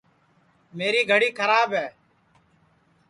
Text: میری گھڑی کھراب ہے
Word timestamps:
میری 0.77 1.01
گھڑی 1.11 1.29
کھراب 1.37 1.69
ہے 1.79 1.87